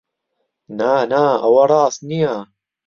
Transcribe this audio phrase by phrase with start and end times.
[0.79, 1.21] نا، نا!
[1.43, 2.35] ئەوە ڕاست نییە.